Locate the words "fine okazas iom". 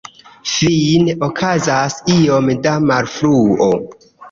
0.51-2.51